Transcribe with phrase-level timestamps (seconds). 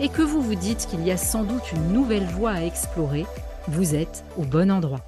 [0.00, 3.26] et que vous vous dites qu'il y a sans doute une nouvelle voie à explorer,
[3.66, 5.04] vous êtes au bon endroit.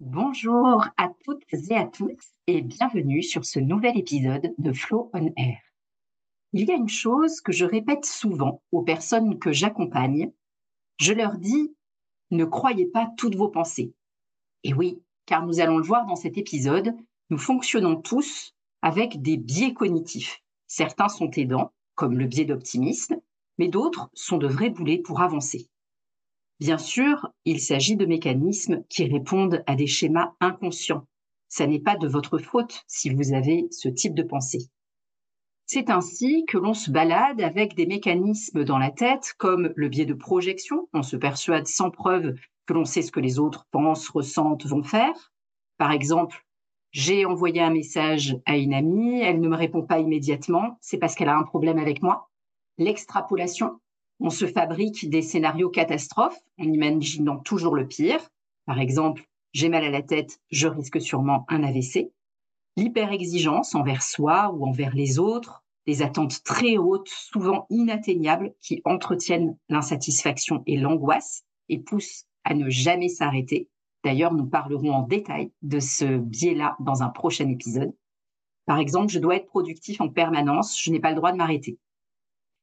[0.00, 5.32] Bonjour à toutes et à tous et bienvenue sur ce nouvel épisode de Flow on
[5.36, 5.58] Air.
[6.52, 10.32] Il y a une chose que je répète souvent aux personnes que j'accompagne.
[10.98, 11.74] Je leur dis,
[12.30, 13.94] ne croyez pas toutes vos pensées.
[14.64, 16.94] Et oui, car nous allons le voir dans cet épisode,
[17.30, 20.42] nous fonctionnons tous avec des biais cognitifs.
[20.66, 23.16] Certains sont aidants, comme le biais d'optimisme,
[23.62, 25.68] mais d'autres sont de vrais boulets pour avancer.
[26.58, 31.06] Bien sûr, il s'agit de mécanismes qui répondent à des schémas inconscients.
[31.46, 34.66] Ça n'est pas de votre faute si vous avez ce type de pensée.
[35.64, 40.06] C'est ainsi que l'on se balade avec des mécanismes dans la tête comme le biais
[40.06, 42.34] de projection, on se persuade sans preuve
[42.66, 45.32] que l'on sait ce que les autres pensent, ressentent, vont faire.
[45.78, 46.44] Par exemple,
[46.90, 51.14] j'ai envoyé un message à une amie, elle ne me répond pas immédiatement, c'est parce
[51.14, 52.31] qu'elle a un problème avec moi.
[52.78, 53.80] L'extrapolation,
[54.20, 58.20] on se fabrique des scénarios catastrophes en imaginant toujours le pire.
[58.66, 62.10] Par exemple, j'ai mal à la tête, je risque sûrement un AVC.
[62.76, 69.56] L'hyperexigence envers soi ou envers les autres, des attentes très hautes, souvent inatteignables, qui entretiennent
[69.68, 73.68] l'insatisfaction et l'angoisse et poussent à ne jamais s'arrêter
[74.04, 77.94] D'ailleurs, nous parlerons en détail de ce biais-là dans un prochain épisode.
[78.66, 81.78] Par exemple, je dois être productif en permanence, je n'ai pas le droit de m'arrêter.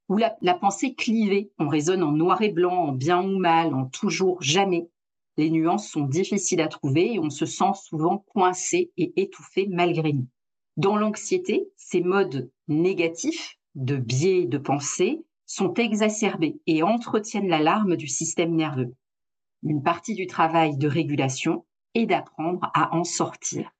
[0.09, 3.85] Ou la, pensée clivée, on raisonne en noir et blanc, en bien ou mal, en
[3.85, 4.89] toujours, jamais.
[5.37, 10.13] Les nuances sont difficiles à trouver et on se sent souvent coincé et étouffé malgré
[10.13, 10.27] nous.
[10.77, 18.07] Dans l'anxiété, ces modes négatifs de biais de pensée sont exacerbés et entretiennent l'alarme du
[18.07, 18.95] système nerveux
[19.63, 23.71] une partie du travail de régulation est d'apprendre à en sortir.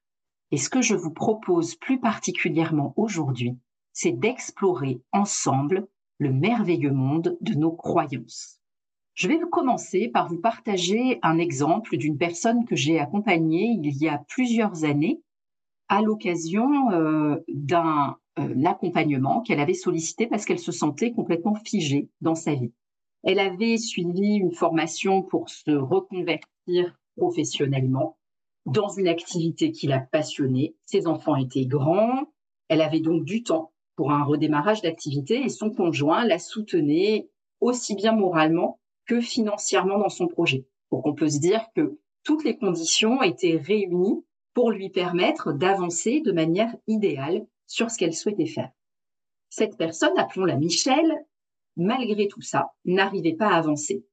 [0.52, 3.58] Et ce que je vous propose plus particulièrement aujourd'hui,
[3.94, 5.88] c'est d'explorer ensemble
[6.20, 8.60] le merveilleux monde de nos croyances.
[9.14, 14.08] Je vais commencer par vous partager un exemple d'une personne que j'ai accompagnée il y
[14.08, 15.22] a plusieurs années
[15.90, 22.10] à l'occasion euh, d'un euh, accompagnement qu'elle avait sollicité parce qu'elle se sentait complètement figée
[22.22, 22.72] dans sa vie.
[23.24, 28.18] Elle avait suivi une formation pour se reconvertir professionnellement
[28.66, 30.76] dans une activité qui la passionnait.
[30.86, 32.28] Ses enfants étaient grands.
[32.70, 37.28] Elle avait donc du temps pour un redémarrage d'activité et son conjoint la soutenait
[37.60, 40.66] aussi bien moralement que financièrement dans son projet.
[40.90, 44.24] Donc on peut se dire que toutes les conditions étaient réunies
[44.54, 48.70] pour lui permettre d'avancer de manière idéale sur ce qu'elle souhaitait faire.
[49.50, 51.26] Cette personne, appelons-la Michel,
[51.76, 54.06] malgré tout ça, n'arrivait pas à avancer.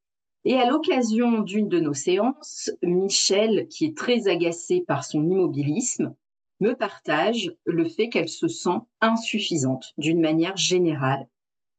[0.45, 6.13] Et à l'occasion d'une de nos séances, Michel, qui est très agacée par son immobilisme,
[6.61, 11.29] me partage le fait qu'elle se sent insuffisante d'une manière générale.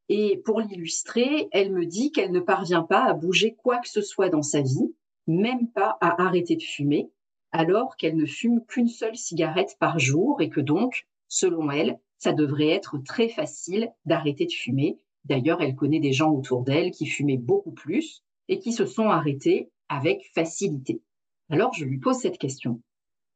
[0.10, 4.02] Et pour l'illustrer, elle me dit qu'elle ne parvient pas à bouger quoi que ce
[4.02, 4.96] soit dans sa vie,
[5.26, 7.10] même pas à arrêter de fumer,
[7.52, 12.34] alors qu'elle ne fume qu'une seule cigarette par jour et que donc, selon elle, ça
[12.34, 17.06] devrait être très facile d'arrêter de fumer D'ailleurs, elle connaît des gens autour d'elle qui
[17.06, 21.02] fumaient beaucoup plus et qui se sont arrêtés avec facilité.
[21.50, 22.82] Alors, je lui pose cette question.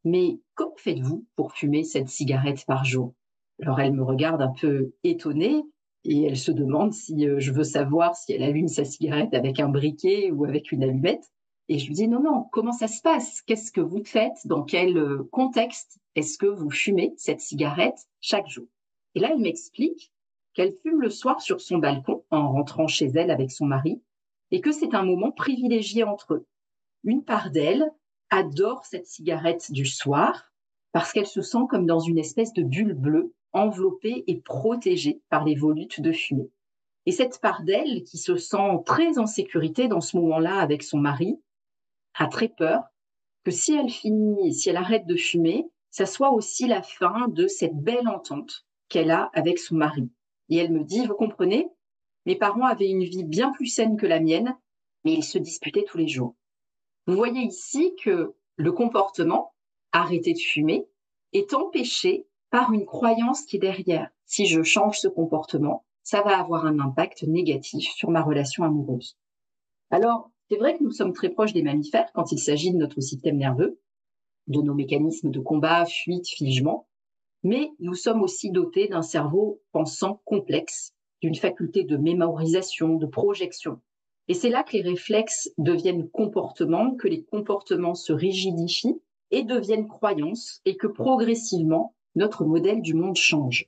[0.04, 3.14] Mais comment faites-vous pour fumer cette cigarette par jour?
[3.62, 5.62] Alors, elle me regarde un peu étonnée
[6.04, 9.60] et elle se demande si euh, je veux savoir si elle allume sa cigarette avec
[9.60, 11.32] un briquet ou avec une allumette.
[11.70, 13.42] Et je lui dis non, non, comment ça se passe?
[13.44, 14.46] Qu'est-ce que vous faites?
[14.46, 18.68] Dans quel euh, contexte est-ce que vous fumez cette cigarette chaque jour?
[19.14, 20.12] Et là, elle m'explique
[20.54, 24.02] qu'elle fume le soir sur son balcon en rentrant chez elle avec son mari,
[24.52, 26.48] et que c'est un moment privilégié entre eux.
[27.04, 27.90] Une part d'elle
[28.32, 30.52] adore cette cigarette du soir
[30.92, 35.46] parce qu'elle se sent comme dans une espèce de bulle bleue, enveloppée et protégée par
[35.46, 36.50] les volutes de fumée.
[37.06, 40.98] Et cette part d'elle, qui se sent très en sécurité dans ce moment-là avec son
[40.98, 41.40] mari,
[42.16, 42.84] a très peur
[43.44, 47.48] que si elle finit, si elle arrête de fumer, ça soit aussi la fin de
[47.48, 50.10] cette belle entente qu'elle a avec son mari.
[50.50, 51.68] Et elle me dit, vous comprenez,
[52.26, 54.56] mes parents avaient une vie bien plus saine que la mienne,
[55.04, 56.36] mais ils se disputaient tous les jours.
[57.08, 59.54] Vous voyez ici que le comportement,
[59.92, 60.88] arrêter de fumer,
[61.34, 64.10] est empêché par une croyance qui est derrière.
[64.26, 69.18] Si je change ce comportement, ça va avoir un impact négatif sur ma relation amoureuse.
[69.90, 73.00] Alors, c'est vrai que nous sommes très proches des mammifères quand il s'agit de notre
[73.02, 73.80] système nerveux,
[74.48, 76.88] de nos mécanismes de combat, fuite, figement,
[77.44, 83.80] mais nous sommes aussi dotés d'un cerveau pensant complexe, d'une faculté de mémorisation, de projection.
[84.28, 89.02] Et c'est là que les réflexes deviennent comportements, que les comportements se rigidifient
[89.32, 93.68] et deviennent croyances, et que progressivement, notre modèle du monde change.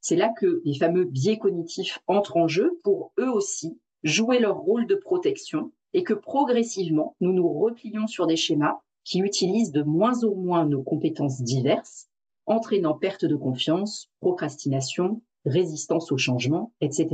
[0.00, 4.58] C'est là que les fameux biais cognitifs entrent en jeu pour eux aussi jouer leur
[4.58, 9.82] rôle de protection et que progressivement, nous nous replions sur des schémas qui utilisent de
[9.82, 12.08] moins en moins nos compétences diverses,
[12.46, 17.08] entraînant perte de confiance, procrastination, résistance au changement, etc.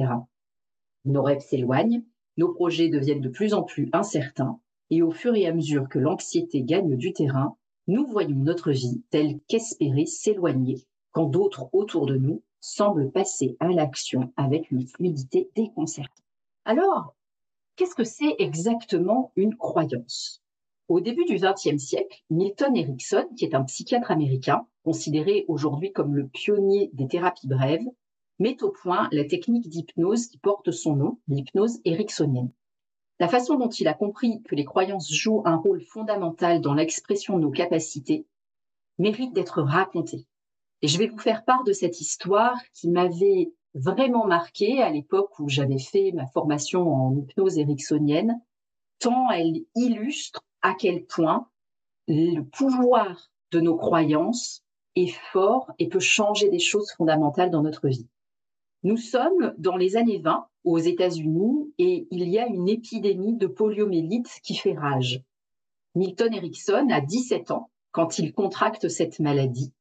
[1.05, 2.03] Nos rêves s'éloignent,
[2.37, 4.59] nos projets deviennent de plus en plus incertains,
[4.91, 7.57] et au fur et à mesure que l'anxiété gagne du terrain,
[7.87, 13.69] nous voyons notre vie telle qu'espérer s'éloigner quand d'autres autour de nous semblent passer à
[13.69, 16.25] l'action avec une fluidité déconcertante.
[16.65, 17.15] Alors,
[17.77, 20.43] qu'est-ce que c'est exactement une croyance?
[20.89, 26.15] Au début du XXe siècle, Milton Erickson, qui est un psychiatre américain, considéré aujourd'hui comme
[26.15, 27.87] le pionnier des thérapies brèves,
[28.39, 32.51] met au point la technique d'hypnose qui porte son nom, l'hypnose ericksonienne.
[33.21, 37.37] La façon dont il a compris que les croyances jouent un rôle fondamental dans l'expression
[37.37, 38.27] de nos capacités
[38.99, 40.27] mérite d'être racontée.
[40.83, 45.39] Et je vais vous faire part de cette histoire qui m'avait vraiment marqué à l'époque
[45.39, 48.41] où j'avais fait ma formation en hypnose ericksonienne,
[48.99, 51.49] tant elle illustre à quel point
[52.09, 54.65] le pouvoir de nos croyances
[54.97, 58.09] est fort et peut changer des choses fondamentales dans notre vie.
[58.85, 63.47] Nous sommes dans les années 20 aux États-Unis et il y a une épidémie de
[63.47, 65.23] poliomyélite qui fait rage.
[65.95, 69.73] Milton Erickson a 17 ans quand il contracte cette maladie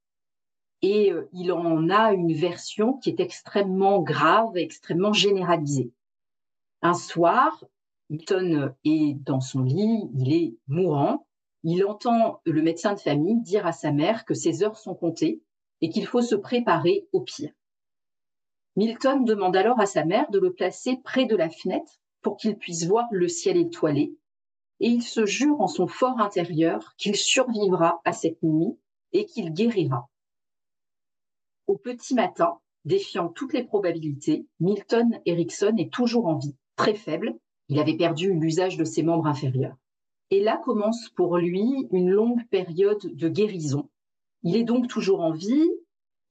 [0.82, 5.92] et euh, il en a une version qui est extrêmement grave, extrêmement généralisée.
[6.82, 7.64] Un soir,
[8.10, 11.26] Milton est dans son lit, il est mourant,
[11.64, 15.42] il entend le médecin de famille dire à sa mère que ses heures sont comptées
[15.82, 17.52] et qu'il faut se préparer au pire.
[18.76, 22.58] Milton demande alors à sa mère de le placer près de la fenêtre pour qu'il
[22.58, 24.16] puisse voir le ciel étoilé,
[24.80, 28.78] et il se jure en son fort intérieur qu'il survivra à cette nuit
[29.14, 30.10] et qu'il guérira.
[31.68, 37.38] Au petit matin, défiant toutes les probabilités, Milton Erickson est toujours en vie, très faible.
[37.70, 39.76] Il avait perdu l'usage de ses membres inférieurs.
[40.32, 43.90] Et là commence pour lui une longue période de guérison.
[44.44, 45.70] Il est donc toujours en vie,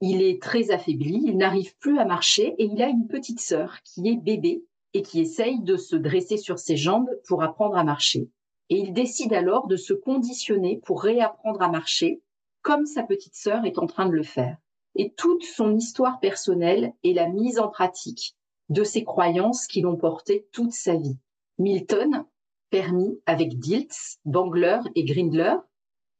[0.01, 3.77] il est très affaibli, il n'arrive plus à marcher et il a une petite sœur
[3.83, 4.63] qui est bébé
[4.93, 8.29] et qui essaye de se dresser sur ses jambes pour apprendre à marcher.
[8.69, 12.21] Et il décide alors de se conditionner pour réapprendre à marcher
[12.61, 14.57] comme sa petite sœur est en train de le faire
[14.95, 18.35] et toute son histoire personnelle est la mise en pratique
[18.69, 21.17] de ses croyances qui l'ont porté toute sa vie.
[21.57, 22.25] Milton,
[22.69, 25.55] permis avec Diltz, Bangler et Grindler,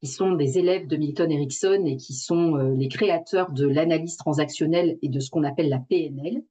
[0.01, 4.17] qui sont des élèves de Milton Erickson et qui sont euh, les créateurs de l'analyse
[4.17, 6.43] transactionnelle et de ce qu'on appelle la PNL,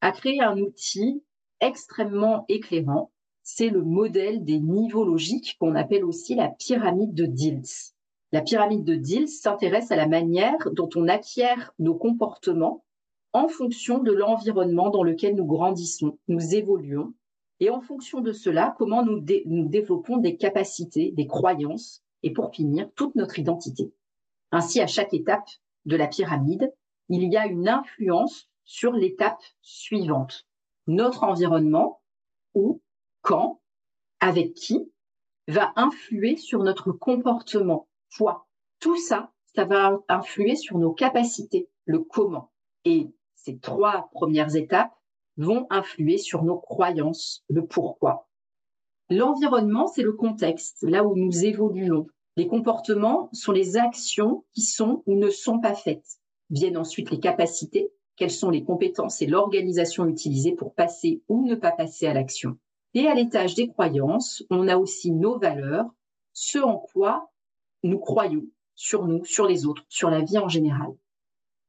[0.00, 1.22] a créé un outil
[1.60, 3.10] extrêmement éclairant.
[3.42, 7.94] C'est le modèle des niveaux logiques qu'on appelle aussi la pyramide de Diltz.
[8.32, 12.84] La pyramide de Diels s'intéresse à la manière dont on acquiert nos comportements
[13.32, 17.12] en fonction de l'environnement dans lequel nous grandissons, nous évoluons,
[17.60, 22.54] et en fonction de cela, comment nous, nous développons des capacités, des croyances, et pour
[22.54, 23.92] finir, toute notre identité.
[24.52, 25.48] Ainsi, à chaque étape
[25.84, 26.72] de la pyramide,
[27.08, 30.46] il y a une influence sur l'étape suivante.
[30.86, 32.00] Notre environnement,
[32.54, 32.82] où,
[33.22, 33.60] quand,
[34.20, 34.90] avec qui,
[35.48, 37.88] va influer sur notre comportement,
[38.80, 42.50] tout ça, ça va influer sur nos capacités, le comment.
[42.84, 44.92] Et ces trois premières étapes
[45.36, 48.28] vont influer sur nos croyances, le pourquoi.
[49.08, 52.08] L'environnement, c'est le contexte, là où nous évoluons.
[52.36, 56.18] Les comportements sont les actions qui sont ou ne sont pas faites.
[56.50, 61.54] Viennent ensuite les capacités, quelles sont les compétences et l'organisation utilisée pour passer ou ne
[61.54, 62.58] pas passer à l'action.
[62.94, 65.86] Et à l'étage des croyances, on a aussi nos valeurs,
[66.32, 67.30] ce en quoi
[67.84, 70.88] nous croyons sur nous, sur les autres, sur la vie en général.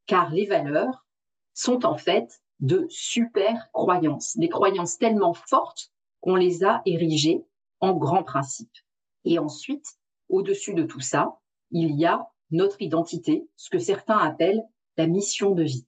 [0.08, 1.06] Car les valeurs
[1.54, 5.92] sont en fait de super croyances, des croyances tellement fortes
[6.28, 7.46] qu'on les a érigées
[7.80, 8.80] en grands principes.
[9.24, 11.40] Et ensuite, au-dessus de tout ça,
[11.72, 14.68] il y a notre identité, ce que certains appellent
[14.98, 15.88] la mission de vie.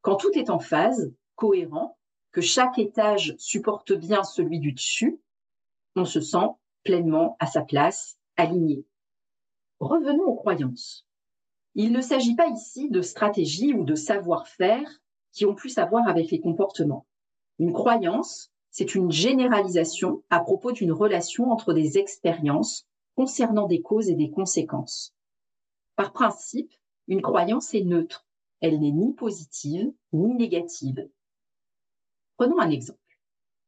[0.00, 1.98] Quand tout est en phase, cohérent,
[2.30, 5.20] que chaque étage supporte bien celui du dessus,
[5.96, 6.46] on se sent
[6.84, 8.86] pleinement à sa place, aligné.
[9.80, 11.04] Revenons aux croyances.
[11.74, 14.88] Il ne s'agit pas ici de stratégie ou de savoir-faire
[15.32, 17.06] qui ont plus à voir avec les comportements.
[17.58, 24.08] Une croyance, c'est une généralisation à propos d'une relation entre des expériences concernant des causes
[24.08, 25.14] et des conséquences.
[25.94, 26.72] Par principe,
[27.06, 28.26] une croyance est neutre.
[28.60, 31.08] Elle n'est ni positive ni négative.
[32.38, 32.98] Prenons un exemple.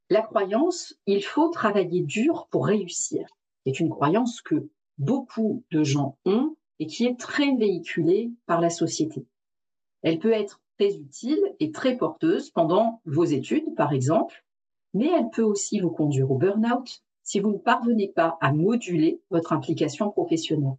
[0.09, 3.27] La croyance, il faut travailler dur pour réussir,
[3.67, 8.71] est une croyance que beaucoup de gens ont et qui est très véhiculée par la
[8.71, 9.27] société.
[10.03, 14.44] Elle peut être très utile et très porteuse pendant vos études, par exemple,
[14.95, 19.21] mais elle peut aussi vous conduire au burn-out si vous ne parvenez pas à moduler
[19.31, 20.77] votre implication professionnelle.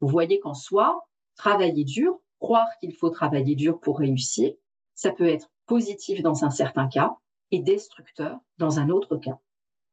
[0.00, 4.52] Vous voyez qu'en soi, travailler dur, croire qu'il faut travailler dur pour réussir,
[4.94, 7.16] ça peut être positif dans un certain cas
[7.50, 9.38] et destructeur dans un autre cas.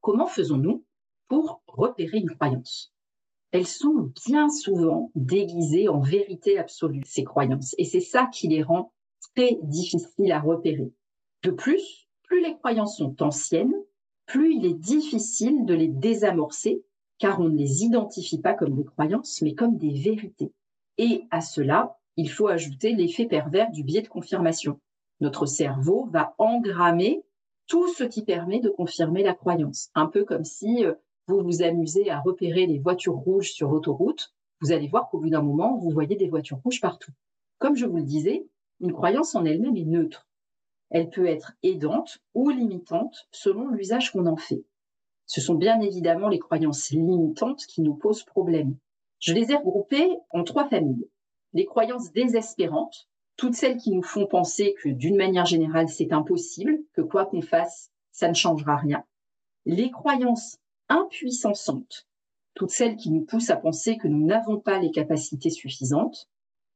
[0.02, 0.84] Comment faisons-nous
[1.28, 2.94] pour repérer une croyance?
[3.52, 8.64] Elles sont bien souvent déguisées en vérité absolue, ces croyances, et c'est ça qui les
[8.64, 8.92] rend
[9.34, 10.92] très difficiles à repérer.
[11.44, 13.76] De plus, plus les croyances sont anciennes,
[14.26, 16.84] plus il est difficile de les désamorcer,
[17.20, 20.52] car on ne les identifie pas comme des croyances, mais comme des vérités.
[20.98, 24.80] Et à cela, il faut ajouter l'effet pervers du biais de confirmation.
[25.22, 27.24] Notre cerveau va engrammer
[27.68, 29.90] tout ce qui permet de confirmer la croyance.
[29.96, 30.94] Un peu comme si euh,
[31.28, 35.30] vous vous amusez à repérer les voitures rouges sur l'autoroute, vous allez voir qu'au bout
[35.30, 37.12] d'un moment, vous voyez des voitures rouges partout.
[37.60, 38.46] Comme je vous le disais,
[38.80, 40.28] une croyance en elle-même est neutre.
[40.90, 44.64] Elle peut être aidante ou limitante selon l'usage qu'on en fait.
[45.26, 48.78] Ce sont bien évidemment les croyances limitantes qui nous posent problème.
[49.20, 51.10] Je les ai regroupées en trois familles.
[51.54, 56.80] Les croyances désespérantes, toutes celles qui nous font penser que d'une manière générale, c'est impossible,
[56.94, 59.04] que quoi qu'on fasse, ça ne changera rien.
[59.66, 62.08] Les croyances impuissantes,
[62.54, 66.30] toutes celles qui nous poussent à penser que nous n'avons pas les capacités suffisantes.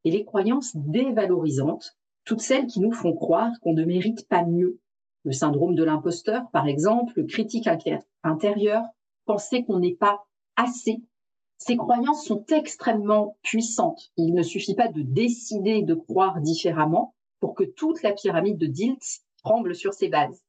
[0.05, 1.97] Et les croyances dévalorisantes,
[2.29, 4.79] toutes celles qui nous font croire qu'on ne mérite pas mieux.
[5.23, 7.67] Le syndrome de l'imposteur, par exemple, le critique
[8.23, 8.83] intérieur,
[9.25, 10.23] penser qu'on n'est pas
[10.55, 11.01] assez
[11.57, 14.13] ces croyances sont extrêmement puissantes.
[14.15, 18.67] Il ne suffit pas de décider de croire différemment pour que toute la pyramide de
[18.67, 20.41] Diltz tremble sur ses bases.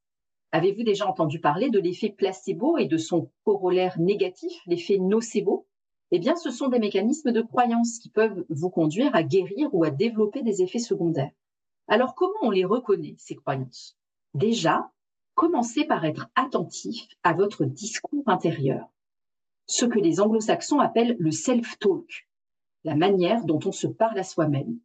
[0.53, 5.67] Avez-vous déjà entendu parler de l'effet placebo et de son corollaire négatif, l'effet nocebo?
[6.13, 9.83] Eh bien, ce sont des mécanismes de croyance qui peuvent vous conduire à guérir ou
[9.83, 11.33] à développer des effets secondaires.
[11.91, 13.99] Alors, comment on les reconnaît, ces croyances?
[14.33, 14.93] Déjà,
[15.35, 18.89] commencez par être attentif à votre discours intérieur
[19.67, 22.29] ce que les anglo-saxons appellent le self-talk,
[22.85, 24.79] la manière dont on se parle à soi-même.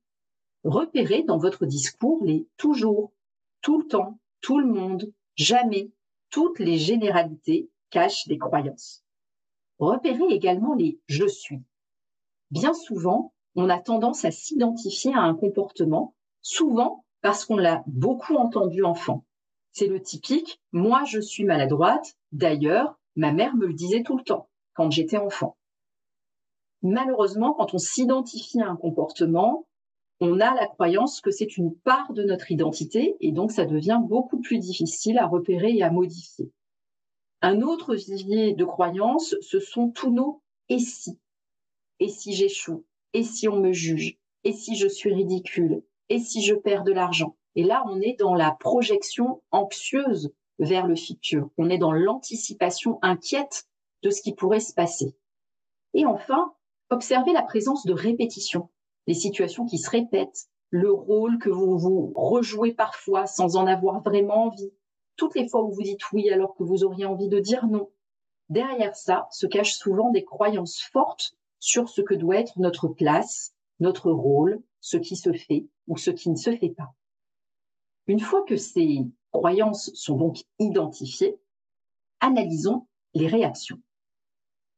[0.63, 3.11] Repérez dans votre discours les toujours,
[3.61, 5.91] tout le temps, tout le monde, jamais,
[6.31, 9.03] toutes les généralités cachent des croyances.
[9.77, 11.61] Repérez également les je suis.
[12.49, 18.35] Bien souvent, on a tendance à s'identifier à un comportement, souvent parce qu'on l'a beaucoup
[18.35, 19.25] entendu enfant.
[19.71, 24.23] C'est le typique moi je suis maladroite, d'ailleurs, ma mère me le disait tout le
[24.23, 25.57] temps quand j'étais enfant.
[26.83, 29.65] Malheureusement, quand on s'identifie à un comportement,
[30.19, 33.99] on a la croyance que c'est une part de notre identité et donc ça devient
[34.03, 36.51] beaucoup plus difficile à repérer et à modifier.
[37.41, 41.19] Un autre vivier de croyances, ce sont tous nos et si.
[41.99, 42.85] Et si j'échoue?
[43.13, 44.19] Et si on me juge?
[44.43, 45.81] Et si je suis ridicule?
[46.09, 47.35] Et si je perds de l'argent?
[47.55, 51.49] Et là, on est dans la projection anxieuse vers le futur.
[51.57, 53.67] On est dans l'anticipation inquiète
[54.03, 55.15] de ce qui pourrait se passer.
[55.93, 56.53] Et enfin,
[56.89, 58.69] observez la présence de répétition,
[59.07, 64.01] les situations qui se répètent, le rôle que vous vous rejouez parfois sans en avoir
[64.01, 64.73] vraiment envie,
[65.15, 67.89] toutes les fois où vous dites oui alors que vous auriez envie de dire non.
[68.49, 73.54] Derrière ça se cachent souvent des croyances fortes sur ce que doit être notre place,
[73.79, 76.93] notre rôle, ce qui se fait ou ce qui ne se fait pas.
[78.07, 81.37] Une fois que ces croyances sont donc identifiées,
[82.19, 83.81] analysons les réactions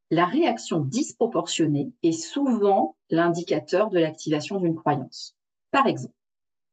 [0.10, 5.36] la réaction disproportionnée est souvent l'indicateur de l'activation d'une croyance.
[5.72, 6.14] Par exemple,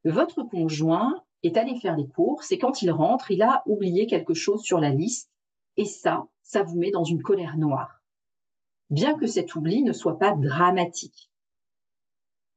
[0.04, 4.35] votre conjoint est allé faire les courses et quand il rentre, il a oublié quelque
[4.35, 5.31] chose sur la liste
[5.76, 8.02] et ça, ça vous met dans une colère noire.
[8.90, 11.31] Bien que cet oubli ne soit pas dramatique.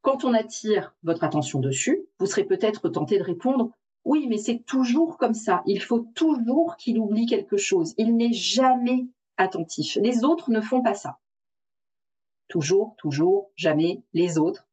[0.08, 3.72] Quand on attire votre attention dessus, vous serez peut-être tenté de répondre
[4.06, 5.64] Oui, mais c'est toujours comme ça.
[5.66, 7.94] Il faut toujours qu'il oublie quelque chose.
[7.98, 9.98] Il n'est jamais attentif.
[10.02, 11.20] Les autres ne font pas ça.
[12.48, 14.66] Toujours, toujours, jamais les autres.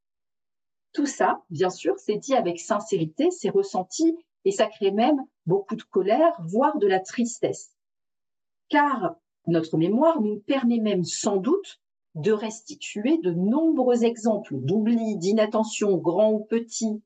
[0.92, 5.74] Tout ça, bien sûr, c'est dit avec sincérité, c'est ressenti et ça crée même beaucoup
[5.74, 7.72] de colère, voire de la tristesse.
[8.68, 9.16] Car
[9.48, 11.80] notre mémoire nous permet même sans doute
[12.14, 17.02] de restituer de nombreux exemples d'oubli, d'inattention, grand ou petit,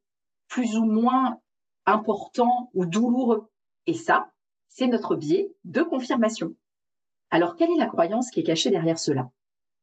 [0.49, 1.41] plus ou moins
[1.87, 3.49] important ou douloureux.
[3.87, 4.31] Et ça,
[4.69, 6.55] c'est notre biais de confirmation.
[7.31, 9.31] Alors, quelle est la croyance qui est cachée derrière cela?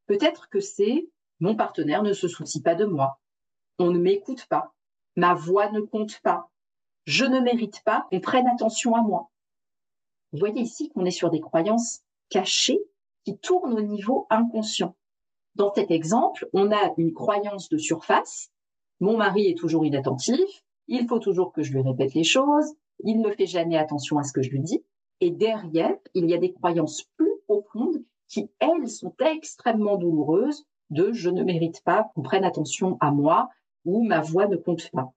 [0.08, 3.20] Peut-être que c'est mon partenaire ne se soucie pas de moi,
[3.78, 4.74] on ne m'écoute pas,
[5.16, 6.50] ma voix ne compte pas,
[7.06, 9.30] je ne mérite pas qu'on prenne attention à moi.
[10.32, 12.80] Vous voyez ici qu'on est sur des croyances cachées
[13.26, 14.96] qui tournent au niveau inconscient.
[15.56, 18.50] Dans cet exemple, on a une croyance de surface.
[19.00, 23.22] Mon mari est toujours inattentif, il faut toujours que je lui répète les choses, il
[23.22, 24.84] ne fait jamais attention à ce que je lui dis.
[25.22, 31.14] Et derrière, il y a des croyances plus profondes qui, elles, sont extrêmement douloureuses de
[31.14, 33.50] je ne mérite pas qu'on prenne attention à moi
[33.86, 35.14] ou ma voix ne compte pas.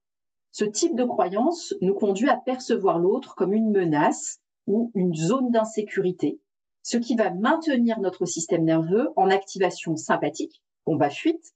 [0.53, 5.51] Ce type de croyance nous conduit à percevoir l'autre comme une menace ou une zone
[5.51, 6.41] d'insécurité,
[6.83, 11.55] ce qui va maintenir notre système nerveux en activation sympathique, combat-fuite,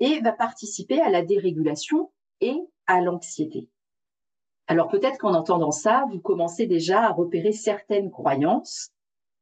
[0.00, 3.68] et va participer à la dérégulation et à l'anxiété.
[4.66, 8.90] Alors peut-être qu'en entendant ça, vous commencez déjà à repérer certaines croyances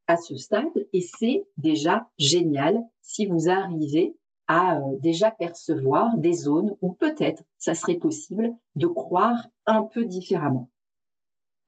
[0.06, 4.16] à ce stade et c'est déjà génial si vous arrivez
[4.48, 10.04] à euh, déjà percevoir des zones où peut-être ça serait possible de croire un peu
[10.04, 10.68] différemment.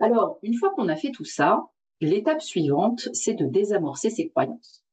[0.00, 1.64] Alors, une fois qu'on a fait tout ça,
[2.06, 4.84] l'étape suivante, c'est de désamorcer ces croyances.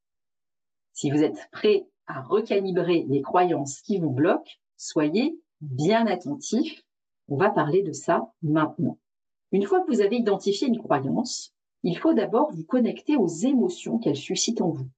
[0.92, 6.82] Si vous êtes prêt à recalibrer les croyances qui vous bloquent, soyez bien attentif.
[7.28, 8.98] On va parler de ça maintenant.
[9.52, 13.98] Une fois que vous avez identifié une croyance, il faut d'abord vous connecter aux émotions
[13.98, 14.88] qu'elle suscite en vous.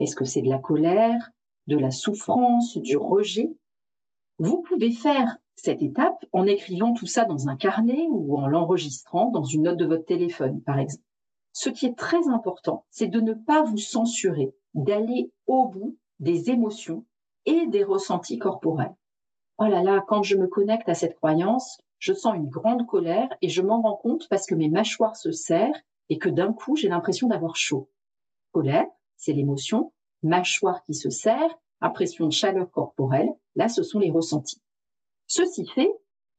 [0.00, 1.30] Est-ce que c'est de la colère,
[1.66, 3.54] de la souffrance, du rejet?
[4.38, 9.30] Vous pouvez faire cette étape en écrivant tout ça dans un carnet ou en l'enregistrant
[9.30, 11.04] dans une note de votre téléphone, par exemple.
[11.54, 16.50] Ce qui est très important, c'est de ne pas vous censurer, d'aller au bout des
[16.50, 17.06] émotions
[17.46, 18.94] et des ressentis corporels
[19.58, 23.28] oh là là, quand je me connecte à cette croyance, je sens une grande colère
[23.40, 26.76] et je m'en rends compte parce que mes mâchoires se serrent et que d'un coup,
[26.76, 27.88] j'ai l'impression d'avoir chaud.
[28.52, 28.86] Colère,
[29.16, 29.92] c'est l'émotion.
[30.22, 34.62] Mâchoire qui se serre, impression de chaleur corporelle, là, ce sont les ressentis.
[35.26, 35.90] Ceci fait,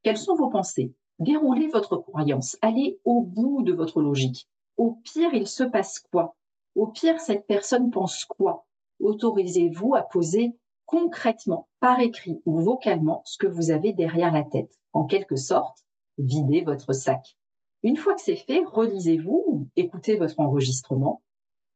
[0.02, 0.92] quelles sont vos pensées?
[1.18, 4.48] Déroulez votre croyance, allez au bout de votre logique.
[4.76, 6.36] Au pire, il se passe quoi?
[6.74, 8.66] Au pire, cette personne pense quoi?
[9.00, 10.54] Autorisez-vous à poser
[10.86, 14.72] concrètement, par écrit ou vocalement, ce que vous avez derrière la tête.
[14.92, 15.84] En quelque sorte,
[16.16, 17.36] videz votre sac.
[17.82, 21.22] Une fois que c'est fait, relisez-vous ou écoutez votre enregistrement.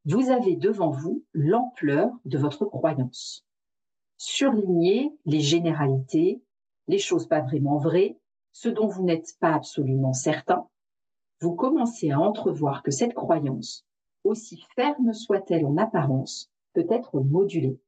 [0.06, 3.44] Vous avez devant vous l'ampleur de votre croyance.
[4.16, 6.42] Surlignez les généralités,
[6.88, 8.16] les choses pas vraiment vraies,
[8.52, 10.66] ce dont vous n'êtes pas absolument certain.
[11.40, 13.86] Vous commencez à entrevoir que cette croyance,
[14.24, 17.78] aussi ferme soit-elle en apparence, peut être modulée.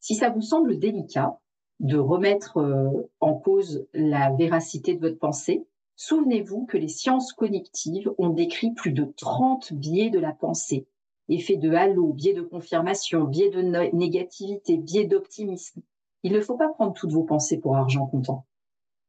[0.00, 1.40] Si ça vous semble délicat
[1.80, 8.12] de remettre euh, en cause la véracité de votre pensée, souvenez-vous que les sciences cognitives
[8.18, 10.86] ont décrit plus de 30 biais de la pensée.
[11.28, 13.62] Effet de halo, biais de confirmation, biais de
[13.96, 15.82] négativité, biais d'optimisme.
[16.22, 18.46] Il ne faut pas prendre toutes vos pensées pour argent comptant.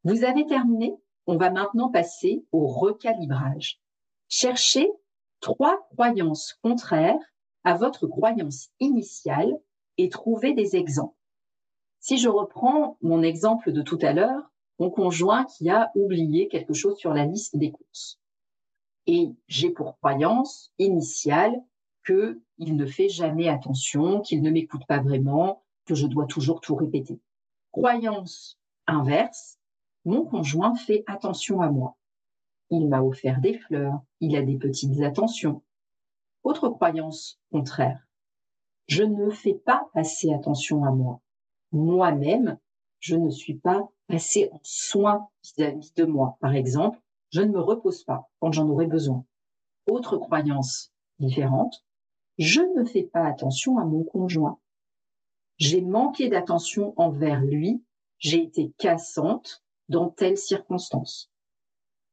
[0.03, 0.95] Vous avez terminé?
[1.27, 3.81] On va maintenant passer au recalibrage.
[4.29, 4.89] Cherchez
[5.41, 7.19] trois croyances contraires
[7.63, 9.53] à votre croyance initiale
[9.97, 11.15] et trouver des exemples.
[11.99, 16.73] Si je reprends mon exemple de tout à l'heure, mon conjoint qui a oublié quelque
[16.73, 18.19] chose sur la liste des courses.
[19.07, 21.61] Et j'ai pour croyance initiale
[22.05, 26.75] qu'il ne fait jamais attention, qu'il ne m'écoute pas vraiment, que je dois toujours tout
[26.75, 27.19] répéter.
[27.71, 29.56] Croyance inverse,
[30.07, 31.97] mon conjoint fait attention à moi.
[32.69, 35.63] Il m'a offert des fleurs, il a des petites attentions.
[36.43, 38.07] Autre croyance contraire,
[38.87, 41.19] je ne fais pas assez attention à moi.
[41.73, 42.57] Moi-même,
[42.99, 46.37] je ne suis pas assez en soin vis-à-vis de moi.
[46.39, 49.25] Par exemple, je ne me repose pas quand j'en aurai besoin.
[49.87, 51.83] Autre croyance différente,
[52.37, 54.57] je ne fais pas attention à mon conjoint.
[55.57, 57.83] J'ai manqué d'attention envers lui,
[58.19, 61.31] j'ai été cassante dans telle circonstance.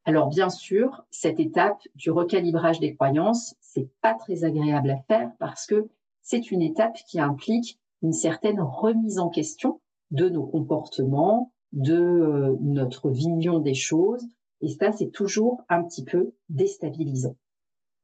[0.05, 5.31] Alors bien sûr, cette étape du recalibrage des croyances, c'est pas très agréable à faire
[5.39, 5.89] parce que
[6.23, 12.57] c'est une étape qui implique une certaine remise en question de nos comportements, de euh,
[12.61, 14.25] notre vision des choses,
[14.61, 17.37] Et ça, c'est toujours un petit peu déstabilisant.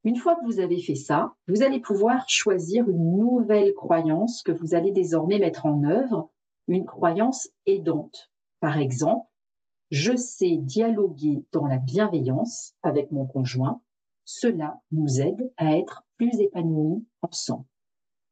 [0.04, 4.52] Une fois que vous avez fait ça, vous allez pouvoir choisir une nouvelle croyance que
[4.52, 6.30] vous allez désormais mettre en œuvre,
[6.68, 8.30] une croyance aidante.
[8.60, 9.29] Par exemple,
[9.90, 13.80] je sais dialoguer dans la bienveillance avec mon conjoint.
[14.24, 17.64] Cela nous aide à être plus épanouis ensemble.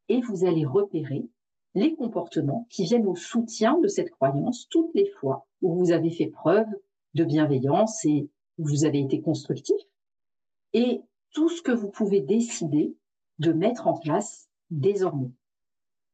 [0.08, 1.28] Et vous allez repérer
[1.74, 6.10] les comportements qui viennent au soutien de cette croyance toutes les fois où vous avez
[6.10, 6.68] fait preuve
[7.14, 9.76] de bienveillance et où vous avez été constructif.
[10.72, 12.94] Et tout ce que vous pouvez décider
[13.38, 15.32] de mettre en place désormais.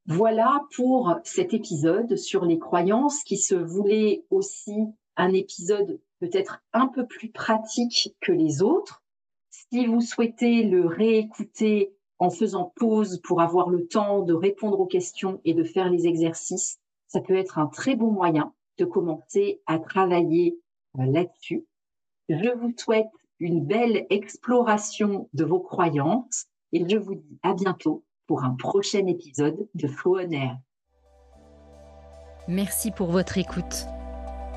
[0.06, 6.86] Voilà pour cet épisode sur les croyances qui se voulait aussi un épisode peut-être un
[6.86, 9.02] peu plus pratique que les autres.
[9.50, 14.86] Si vous souhaitez le réécouter en faisant pause pour avoir le temps de répondre aux
[14.86, 19.60] questions et de faire les exercices, ça peut être un très bon moyen de commencer
[19.66, 20.58] à travailler
[20.98, 21.66] euh, là-dessus.
[22.28, 28.04] Je vous souhaite une belle exploration de vos croyances et je vous dis à bientôt
[28.26, 30.58] pour un prochain épisode de Flow on Air.
[32.48, 33.86] Merci pour votre écoute.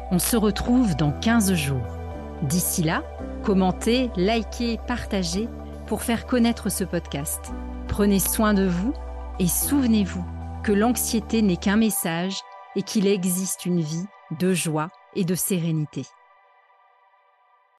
[0.10, 1.98] On se retrouve dans 15 jours.
[2.44, 3.04] D'ici là,
[3.44, 5.50] commentez, likez, partagez
[5.86, 7.52] pour faire connaître ce podcast.
[7.90, 8.94] Prenez soin de vous
[9.40, 10.24] et souvenez-vous
[10.64, 12.40] que l'anxiété n'est qu'un message
[12.78, 14.06] et qu'il existe une vie
[14.40, 16.06] de joie et de sérénité.